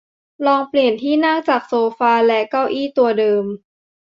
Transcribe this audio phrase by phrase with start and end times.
[0.45, 3.45] ลองเปลี่ยนที่นั่งจากโซฟาและเก้าอี้ตัวเดิม